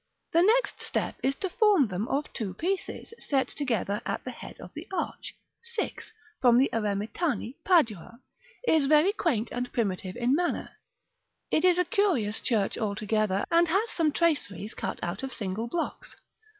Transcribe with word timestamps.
The 0.31 0.41
next 0.41 0.81
step 0.81 1.17
is 1.21 1.35
to 1.35 1.49
form 1.51 1.87
them 1.89 2.07
of 2.07 2.33
two 2.33 2.55
pieces, 2.55 3.13
set 3.19 3.49
together 3.49 4.01
at 4.03 4.23
the 4.23 4.31
head 4.31 4.59
of 4.59 4.73
the 4.73 4.87
arch. 4.91 5.35
6, 5.61 6.11
from 6.41 6.57
the 6.57 6.71
Eremitani, 6.73 7.57
Padua, 7.63 8.19
is 8.67 8.87
very 8.87 9.13
quaint 9.13 9.49
and 9.51 9.71
primitive 9.71 10.15
in 10.17 10.33
manner: 10.33 10.71
it 11.51 11.63
is 11.63 11.77
a 11.77 11.85
curious 11.85 12.39
church 12.41 12.79
altogether, 12.79 13.45
and 13.51 13.67
has 13.67 13.91
some 13.91 14.09
strange 14.09 14.39
traceries 14.39 14.73
cut 14.73 14.97
out 15.03 15.21
of 15.21 15.31
single 15.31 15.67
blocks. 15.67 16.15